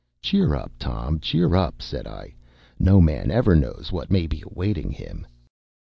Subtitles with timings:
[0.23, 2.33] “Cheer up, Tom cheer up,” said I.
[2.79, 5.27] “No man ever knows what may be awaiting him.